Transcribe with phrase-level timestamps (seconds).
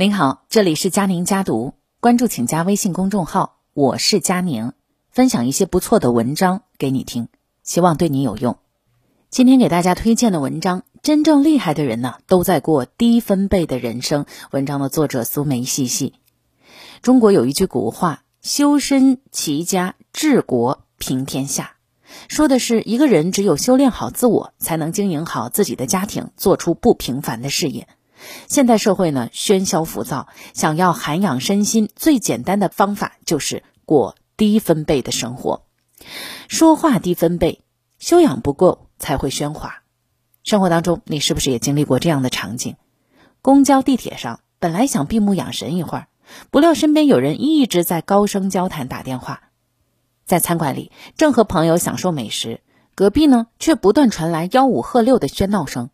[0.00, 4.70] 您好，这里是佳宁家读，关注请加微信公众号，我是佳宁，
[5.10, 7.26] 分享一些不错的文章给你听，
[7.64, 8.58] 希望对你有用。
[9.28, 14.26] 今天给大家推荐的文章，真正厉害的人呢，都在过低分贝的人生。
[14.52, 16.14] 文章的作者苏梅细细。
[17.02, 21.72] 中国有一句古话：“修身齐家治国平天下”，
[22.28, 27.88] 说的是一个人只有修炼好自我，才能经营好自己的家庭，做出不平凡的事业。
[28.46, 35.64] 现代社会呢，喧嚣浮躁，想要涵养身心，最简单的方法就是过低分贝的生活。
[36.48, 37.64] 说话低分贝，
[37.98, 39.82] 修养不够才会喧哗。
[40.44, 42.76] 生活当中，你是不是也经历过这样的场景？
[43.42, 46.08] 公交、地铁上，本来想闭目养神一会儿，
[46.50, 49.42] 不料身边有人一直在高声交谈、打电话。
[50.24, 52.60] 在餐馆里，正和朋友享受美食，
[52.94, 55.90] 隔壁呢却不断传来吆五喝六的喧闹声。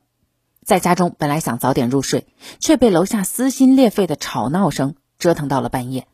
[0.64, 2.27] 在家中本来想早点入睡，
[2.59, 6.06] 却被楼下撕心裂肺的吵闹声折腾到了半夜。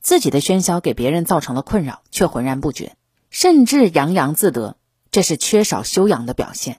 [0.00, 2.96] 自己的喧嚣给别人造成了困扰，却浑然不觉，
[3.28, 4.76] 甚至洋洋自得，
[5.10, 6.78] 这是缺少修养的表现。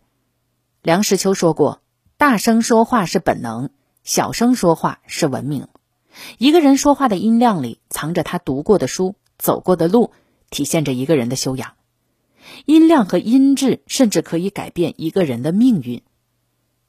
[0.81, 1.81] 梁实秋说过
[2.17, 3.69] ：“大声说话是本能，
[4.05, 5.67] 小声说话是文明。”
[6.39, 10.13] 一个人说话的音量里，藏着他读过的书、走过的路，
[10.49, 11.73] 体现着一个人的修养。
[12.65, 16.01] 音量和音质甚至可以改变一个人的命运。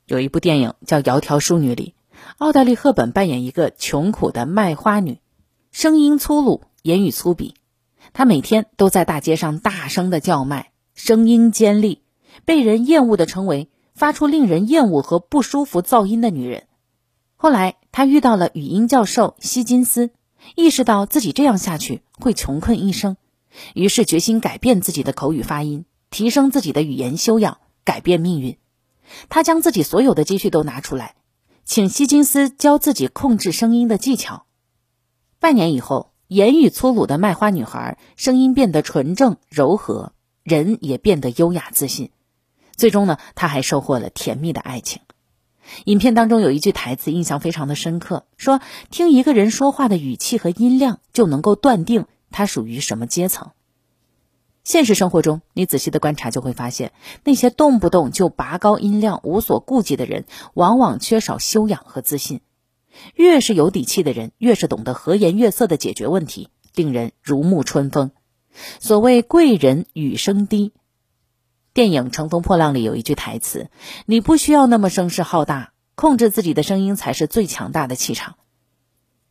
[0.09, 1.95] 有一部电影叫《窈窕淑女》里，
[2.39, 5.21] 奥黛丽·赫本扮演一个穷苦的卖花女，
[5.71, 7.53] 声音粗鲁，言语粗鄙。
[8.15, 12.01] 她每天都在大街上大声的叫卖，声音尖利，
[12.47, 16.65] 被人厌恶的称为发出令人厌恶和不舒服噪音的女人。
[17.37, 20.09] 后来，她遇到了语音教授希金斯，
[20.57, 23.19] 意识到自己这样下去会穷困一生，
[23.75, 28.57] 于是决心改变自己的口语发音，提升自己的语言修养，改变命运。
[29.29, 31.15] 他将自己所有的积蓄都拿出来，
[31.65, 34.47] 请希金斯教自己控制声音的技巧。
[35.39, 42.11] 半年以后，言语粗鲁的卖花女孩声音变得纯正柔和，人也变得优雅自信。
[42.77, 45.03] 最终呢，她还收获了甜蜜的爱情。
[45.85, 53.51] 影片当中有一句台词印象非常的深刻，说：“听一个人说话的语气和音量，就能够断定他属于什么阶层。”
[54.69, 56.93] 现实生活中，你仔细的观察就会发现，
[57.25, 62.43] 那些动不动就拔高音量、无所顾忌的人，往往缺少修养和自信。
[63.15, 68.11] 越是有底气的人，越是懂得和颜悦色的解决问题，令人如沐春风。
[68.79, 70.75] 所谓贵人语声低。
[71.73, 73.71] 电影《乘风破浪》里有一句台词
[74.05, 78.35] ：“你不需要那么声势浩大，控制自己的声音才是最强大的气场。”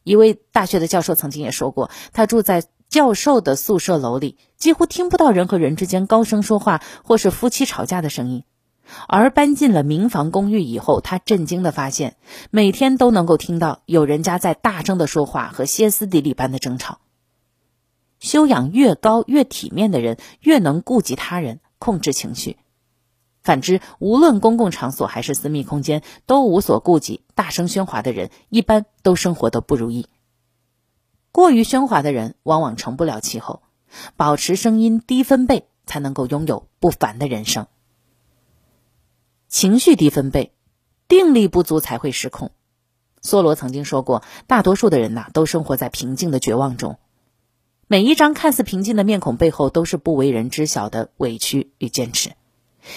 [0.01, 2.63] 一位大学的教授曾经也说过，他住在。
[2.89, 8.43] 教授的宿舍楼里几乎听不到人和人之间高声说话或是夫妻吵架的声音，
[9.07, 12.15] 而搬进了民房公寓以后，他震惊的发现，
[12.49, 16.99] 每天都能够听到有人家在大声的说话和歇斯底里般的争吵。
[18.19, 22.55] 修养越高、越体面的人，越能顾及他人、控制情绪；
[23.43, 30.07] 反之，无论公共场所还是私密空间，都无所顾忌、大声喧哗的人，一般都生活的不如意。
[31.37, 33.61] 过于喧哗的人往往成不了气候，
[34.15, 37.67] 保持声音低分贝才能够拥有不凡的人生。
[39.47, 40.51] 情绪低分贝，
[41.07, 42.49] 定力不足才会失控。
[43.21, 46.97] 梭罗曾经说过，大多数的人呐，都生活在平静的绝望中。
[47.85, 52.31] 每一张看似平静的面孔背后，都是不为人知晓的委屈与坚持，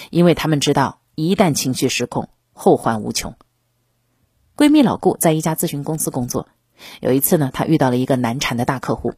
[0.09, 3.35] 因为他们知道，一旦情绪失控，后患无穷。
[4.57, 6.47] 闺蜜老顾在一家咨询公司工作。
[6.99, 9.13] 有一次呢，他遇到了一个难缠的大客户，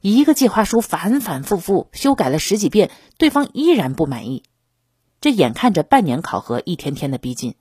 [0.00, 4.42] 一个计划书反反复复修改了十几遍，对方依然不满意。
[5.20, 7.54] 这眼看着半年考核一天天的逼近，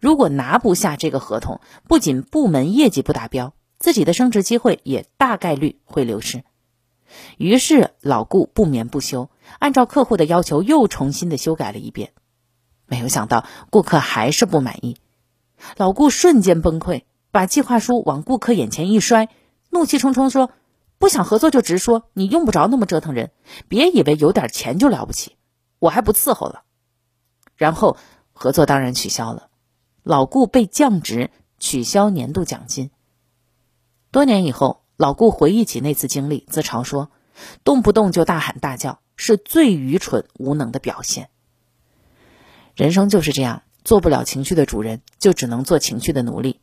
[0.00, 6.44] 如果拿不下这个合同，不仅部门业绩不达标，自己的升职机会也大概率会流失。
[7.38, 12.12] 于是老顾不眠不休，按照客户的要求又重新的修改了一遍，
[12.86, 14.98] 没有想到顾客还是不满意，
[15.78, 17.04] 老顾瞬间崩溃。
[17.30, 19.28] 把计划书往顾客眼前一摔，
[19.70, 20.50] 怒气冲冲说
[20.98, 23.32] ：“不想合作就直说，你用不着那么折腾人。
[23.68, 25.36] 别以为有点钱就了不起，
[25.78, 26.62] 我还不伺候了。”
[27.56, 27.96] 然后
[28.32, 29.48] 合作当然取消了，
[30.02, 32.90] 老顾被降职，取消年度奖金。
[34.10, 37.10] 多年以后，老顾回忆起那次经历，自嘲说
[37.62, 41.28] ：“动不动就大喊大叫，是最愚蠢无能的表现。”
[42.74, 46.60] 人生就是这样，做不了情绪的主人，就只能做情绪的奴隶。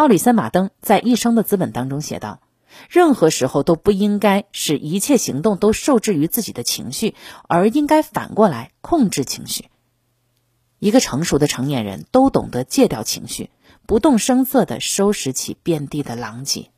[0.00, 2.40] 奥里森·马登在《一生的资本》当中写道
[2.88, 7.14] ：“任何时候都不应该使一切行动都受制于自己的情绪，
[7.48, 9.68] 而应该反过来控制情绪。
[10.78, 13.50] 一个成熟的成年人都懂得戒掉情绪，
[13.84, 16.70] 不动声色地收拾起遍地的狼藉。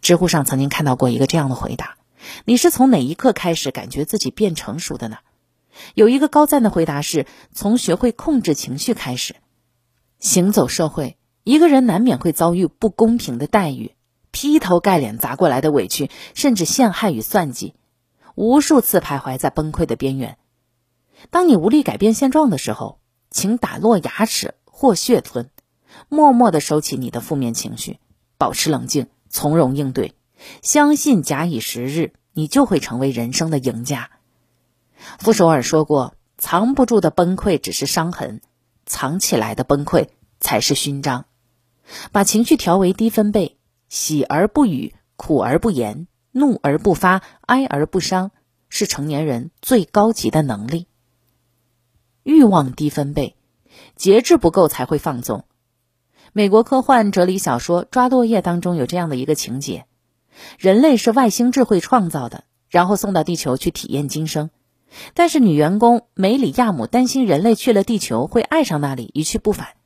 [0.00, 1.98] 知乎上曾经看到过一个这样的回答
[2.46, 5.18] ：“你是从哪一刻开始感觉自己变成熟的呢？”
[5.92, 9.36] 有一个高赞的回答是：“从学会控制情绪开始。”
[10.18, 11.18] 行走社会，
[11.50, 13.96] 一个人难免会遭遇不公平的待遇、
[14.30, 17.74] 劈头盖脸砸过来的委屈，甚至陷害与算计，
[18.36, 20.38] 无数次徘徊在崩溃的边缘。
[21.30, 23.00] 当你无力改变现状的时候，
[23.32, 25.50] 请打落牙齿或血吞，
[26.08, 27.98] 默默地收起你的负面情绪，
[28.38, 29.08] 保持冷静。
[29.28, 30.14] 从容应对，
[30.62, 34.10] 相信假以时日，你就会成为人生的赢家。
[35.18, 38.40] 傅首尔说过：“藏不住的崩溃只是伤痕，
[38.86, 41.24] 藏起来的崩溃才是勋章。”
[42.12, 43.56] 把情绪调为低分贝，
[43.88, 48.30] 喜而不语，苦而不言，怒而不发，哀而不伤，
[48.68, 50.86] 是成年人最高级的能力。
[52.22, 53.34] 欲望低分贝，
[53.96, 55.44] 节制不够才会放纵。
[56.32, 59.86] 美国科幻哲理小说《抓落叶》当中有这样的一个情节：
[60.58, 64.50] 人类是外星智慧创造的，然后送到地球去体验今生。
[65.14, 69.79] 但是女员工梅里亚姆担心人类去了地球会爱上那里，一去不返。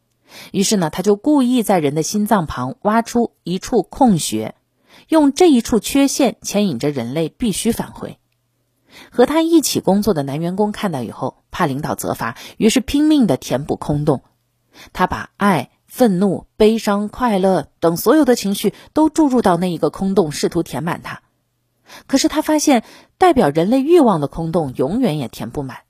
[0.53, 4.55] 于是呢，他就故意在人的心脏旁挖出一处空穴，
[5.09, 8.19] 用这一处缺陷牵引着人类必须返回。
[9.11, 14.23] 和他一起工作的男员工看到以后，怕领导责罚，于是拼命的填补空洞。
[14.93, 15.71] 他把爱。
[15.87, 21.23] 愤怒、悲伤、快乐等所有的情绪都注入到那一个空洞，试图填满它。
[22.09, 22.83] 可是他发现，
[23.17, 25.83] 代表人类欲望的空洞永远也填不满。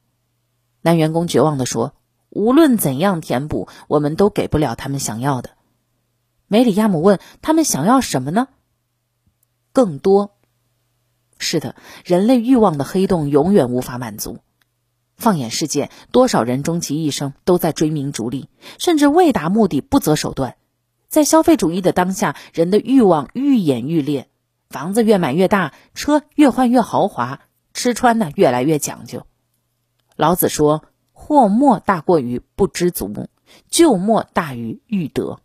[0.83, 1.95] 男员工绝望地说
[2.35, 5.51] ：“无论怎样填补，我们都给不了他们想要的。”
[6.47, 8.49] 梅里亚姆问：“他们想要什么呢？”
[9.73, 10.37] 更多。
[11.39, 14.39] 是的，人类欲望的黑洞永远无法满足。
[15.17, 18.49] 放眼世界，多少人终其一生都在追名逐利，
[18.79, 20.57] 甚至为达目的不择手段。
[21.09, 24.29] 在消费主义的当下，人的欲望愈演愈烈，
[24.69, 27.41] 房子越买越大，车越换越豪华，
[27.73, 29.27] 吃穿呢越来越讲究。
[30.17, 30.85] 老子说
[31.25, 33.29] ：“祸莫大过于不知足，
[33.71, 35.41] 救莫大于欲得。”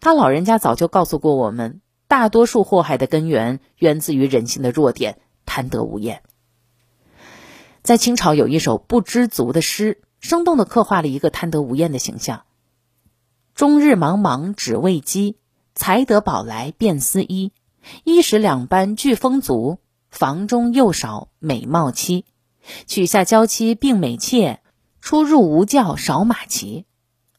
[0.00, 6.22] 他老人家早就告诉过我们，大多数祸害的根源源自于人性的弱点——贪得无厌。
[7.84, 12.42] 在清朝有一首不知足的诗，生动地刻画了一个贪得无厌的形象。
[13.54, 15.36] 终日茫茫只为饥，
[15.76, 17.52] 才得宝来便思衣。
[18.02, 19.78] 衣食两般俱丰足，
[20.10, 22.24] 房中又少美貌妻。
[22.88, 24.60] 娶下娇妻并美妾，
[25.06, 26.84] 出入无教少马骑。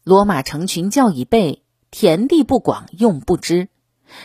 [0.05, 3.67] 骡马成群教已备，田地不广用不知。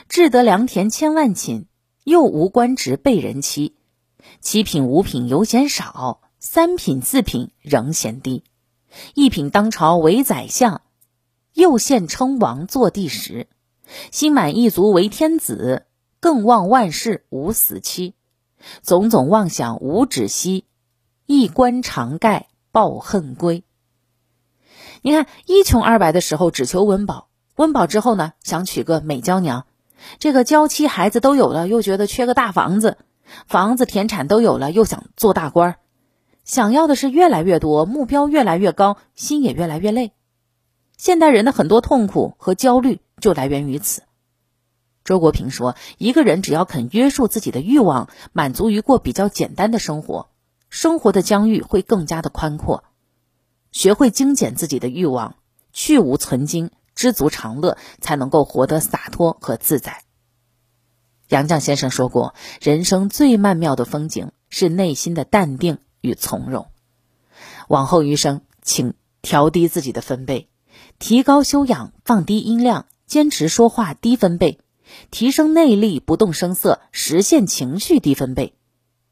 [0.08, 1.64] 志得良田千万顷，
[2.04, 3.74] 又无官职被人欺。
[4.40, 8.44] 七品五品犹嫌少，三品四品仍嫌低。
[9.14, 10.82] 一品当朝为宰相，
[11.52, 13.48] 又现称王坐第十。
[14.12, 15.86] 心满意足为天子，
[16.20, 18.14] 更望万事无死期。
[18.84, 20.64] 种种妄想无止息，
[21.26, 23.62] 一官常盖抱恨归。
[25.02, 29.66] 你看，一穷二白的时候只求温饱，温饱之后呢，想娶个美娇娘。
[30.18, 32.98] 这个娇妻孩子都有了，又觉得缺个大房子。
[33.46, 35.76] 房子、田产都有了，又想做大官，
[36.44, 40.12] 想要的是越来越多，目标越来越高，心也越来越累。
[40.96, 44.02] 现代人的很多痛苦和焦虑就来源于此。
[45.04, 50.28] 周国平说：“一个人只要肯约束自己的欲望，满足于过比较简单的生活，
[50.72, 52.82] 生活的疆域会更加的宽阔。
[53.72, 55.36] 学会精简自己的欲望，
[55.74, 60.02] 去无存精，知足常乐，才能够活得洒脱和自在。”
[61.28, 66.68] 杨绛先生说过：“人生最曼妙的风景是内心的淡定与从容。”
[67.68, 70.48] 往后余生，请调低自己的分贝，
[70.98, 74.58] 提高修养，放低音量，坚持说话低分贝，
[75.10, 78.54] 提升内力，不动声色，实现情绪低分贝，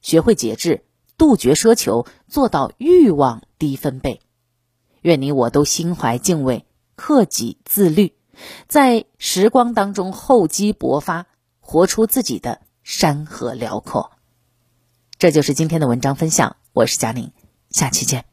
[0.00, 0.84] 学会节制，
[1.20, 4.22] 杜绝奢求，做到欲望低分贝。
[5.02, 6.64] 愿你我都心怀敬畏，
[6.96, 8.14] 克己自律，
[8.68, 11.26] 在时光当中厚积薄发。
[11.60, 14.12] 活出自己的山河辽阔，
[15.18, 16.56] 这就是今天的文章分享。
[16.72, 17.32] 我是佳宁，
[17.68, 18.29] 下期见。